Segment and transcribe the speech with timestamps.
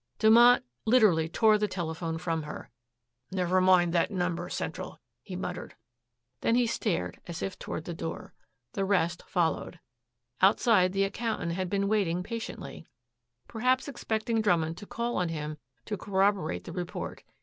[0.17, 2.71] Dumont literally tore the telephone from her.
[3.31, 5.75] "Never mind about that number, central," he muttered.
[6.39, 8.33] Then he started as if toward the door.
[8.73, 9.79] The rest followed.
[10.41, 12.87] Outside the accountant had been waiting patiently,
[13.47, 17.21] perhaps expecting Drummond to call on him to corroborate the report.